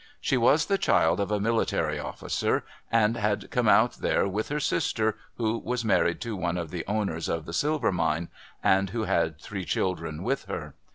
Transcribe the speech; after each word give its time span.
She 0.19 0.35
was 0.35 0.65
the 0.65 0.79
child 0.79 1.19
of 1.19 1.29
a 1.29 1.39
military 1.39 1.99
officer, 1.99 2.65
and 2.91 3.15
had 3.15 3.51
come 3.51 3.69
out 3.69 3.97
there 3.97 4.27
with 4.27 4.49
her 4.49 4.59
sister, 4.59 5.15
who 5.35 5.59
was 5.59 5.85
married 5.85 6.19
to 6.21 6.35
one 6.35 6.57
of 6.57 6.71
the 6.71 6.83
owners 6.87 7.29
of 7.29 7.45
the 7.45 7.53
silver 7.53 7.91
mine, 7.91 8.29
and 8.63 8.89
who 8.89 9.03
had 9.03 9.39
three 9.39 9.63
children 9.63 10.23
with 10.23 10.45
her. 10.45 10.73